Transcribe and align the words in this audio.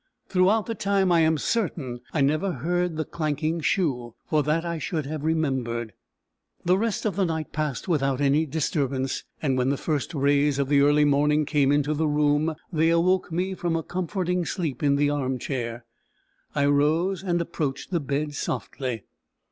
Throughout 0.29 0.65
the 0.65 0.73
time 0.73 1.11
I 1.11 1.19
am 1.19 1.37
certain 1.37 1.99
I 2.11 2.21
never 2.21 2.53
heard 2.53 2.97
the 2.97 3.05
clanking 3.05 3.59
shoe, 3.59 4.15
for 4.27 4.41
that 4.41 4.65
I 4.65 4.79
should 4.79 5.05
have 5.05 5.23
remembered. 5.23 5.93
The 6.65 6.75
rest 6.75 7.05
of 7.05 7.15
the 7.15 7.23
night 7.23 7.51
passed 7.53 7.87
without 7.87 8.19
any 8.19 8.47
disturbance; 8.47 9.23
and 9.43 9.59
when 9.59 9.69
the 9.69 9.77
first 9.77 10.15
rays 10.15 10.57
of 10.57 10.69
the 10.69 10.81
early 10.81 11.05
morning 11.05 11.45
came 11.45 11.71
into 11.71 11.93
the 11.93 12.07
room, 12.07 12.55
they 12.73 12.89
awoke 12.89 13.31
me 13.31 13.53
from 13.53 13.75
a 13.75 13.83
comforting 13.83 14.43
sleep 14.43 14.81
in 14.81 14.95
the 14.95 15.11
arm 15.11 15.37
chair. 15.37 15.85
I 16.55 16.65
rose 16.65 17.21
and 17.21 17.39
approached 17.39 17.91
the 17.91 17.99
bed 17.99 18.33
softly. 18.33 19.03